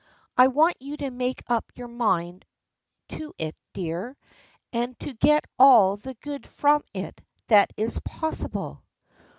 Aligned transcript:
I 0.35 0.47
want 0.47 0.73
you 0.79 0.97
to 0.97 1.11
make 1.11 1.43
up 1.47 1.71
your 1.75 1.87
mind 1.87 2.43
to 3.09 3.35
it, 3.37 3.55
dear, 3.73 4.17
and 4.73 4.97
to 5.01 5.13
get 5.13 5.45
all 5.59 5.95
the 5.95 6.15
good 6.21 6.47
from 6.47 6.83
it 6.95 7.21
that 7.49 7.71
is 7.77 7.99
possible." 7.99 8.83